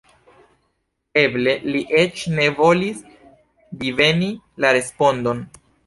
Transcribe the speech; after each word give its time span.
Eble 1.23 1.53
li 1.67 1.83
eĉ 2.05 2.25
ne 2.39 2.49
volis 2.63 3.07
diveni 3.85 4.35
la 4.67 4.77
respondon. 4.83 5.51